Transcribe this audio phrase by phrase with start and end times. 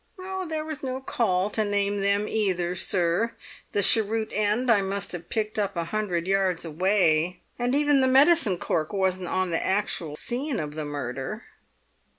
[0.47, 3.33] "There was no call to name them either, sir.
[3.71, 8.07] The cheroot end I must have picked up a hundred yards away, and even the
[8.07, 11.43] medicine cork wasn't on the actual scene of the murder."